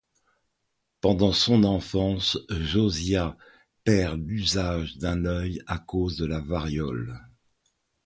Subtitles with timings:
[1.01, 3.37] Pendant son enfance, Josiah
[3.83, 7.19] perd l'usage d'un œil à cause de la variole.